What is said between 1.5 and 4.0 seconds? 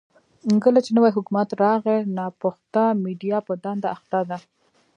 راغلی، ناپخته میډيا په دنده